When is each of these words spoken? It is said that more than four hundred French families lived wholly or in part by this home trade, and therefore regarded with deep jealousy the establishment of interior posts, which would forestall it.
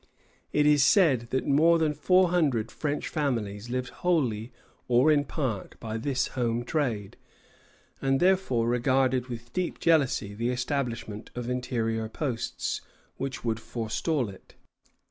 It 0.51 0.65
is 0.65 0.83
said 0.83 1.29
that 1.29 1.45
more 1.45 1.77
than 1.77 1.93
four 1.93 2.29
hundred 2.29 2.71
French 2.71 3.07
families 3.07 3.69
lived 3.69 3.89
wholly 3.89 4.51
or 4.87 5.11
in 5.11 5.25
part 5.25 5.79
by 5.79 5.97
this 5.99 6.29
home 6.29 6.63
trade, 6.65 7.17
and 8.01 8.19
therefore 8.19 8.67
regarded 8.67 9.27
with 9.27 9.53
deep 9.53 9.77
jealousy 9.79 10.33
the 10.33 10.49
establishment 10.49 11.29
of 11.35 11.51
interior 11.51 12.09
posts, 12.09 12.81
which 13.17 13.45
would 13.45 13.59
forestall 13.59 14.27
it. 14.29 14.55